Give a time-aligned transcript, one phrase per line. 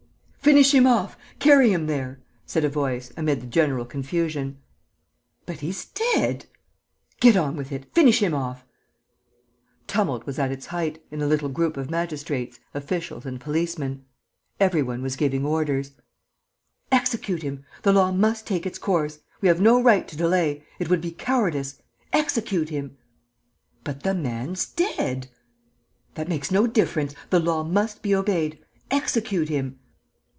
[0.51, 1.15] "Finish him off!
[1.37, 4.57] Carry him there!" said a voice, amid the general confusion.
[5.45, 6.47] "But he's dead!"
[7.21, 7.93] "Get on with it...
[7.93, 8.65] finish him off!"
[9.85, 14.03] Tumult was at its height, in the little group of magistrates, officials and policemen.
[14.59, 15.91] Every one was giving orders:
[16.91, 17.63] "Execute him!...
[17.83, 19.19] The law must take its course!...
[19.41, 20.65] We have no right to delay!
[20.79, 21.81] It would be cowardice!...
[22.11, 22.97] Execute him!"
[23.85, 25.27] "But the man's dead!"
[26.15, 27.13] "That makes no difference!...
[27.29, 28.57] The law must be obeyed!...
[28.89, 29.77] Execute him!"